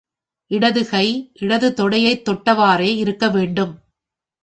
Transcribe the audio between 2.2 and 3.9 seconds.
தொட்டவாறே இருக்க வேண்டும்.